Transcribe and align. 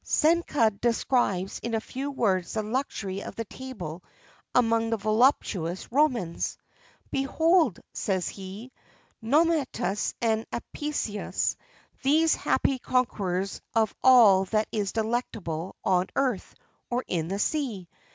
Seneca 0.03 0.71
describes 0.71 1.59
in 1.59 1.79
few 1.79 2.09
words 2.09 2.53
the 2.53 2.63
luxury 2.63 3.21
of 3.21 3.35
the 3.35 3.45
table 3.45 4.03
among 4.55 4.89
the 4.89 4.97
voluptuous 4.97 5.91
Romans: 5.91 6.57
"Behold," 7.11 7.79
says 7.93 8.27
he, 8.27 8.71
"Nomentanus 9.21 10.15
and 10.19 10.47
Apicius, 10.51 11.55
those 12.01 12.33
happy 12.33 12.79
conquerors 12.79 13.61
of 13.75 13.93
all 14.03 14.45
that 14.45 14.67
is 14.71 14.91
delectable 14.93 15.75
on 15.85 16.07
earth 16.15 16.55
or 16.89 17.03
in 17.07 17.27
the 17.27 17.37
sea. 17.37 17.87